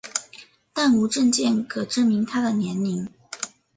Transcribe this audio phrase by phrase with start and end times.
[0.73, 3.07] 但无证件可证明她的年龄。